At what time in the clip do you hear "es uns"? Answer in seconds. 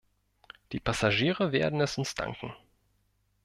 1.79-2.15